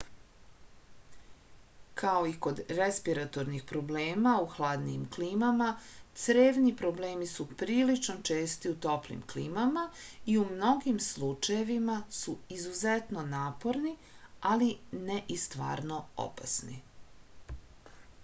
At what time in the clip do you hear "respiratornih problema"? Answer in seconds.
2.77-4.31